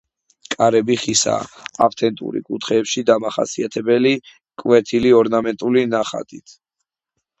კარები 0.53 0.95
ხისაა, 1.01 1.59
ავთენტური, 1.87 2.41
კუთხეებში 2.49 3.03
დამახასიათებელი 3.11 4.15
კვეთილი, 4.63 5.13
ორნამენტული 5.23 5.85
ნახატით. 5.95 6.61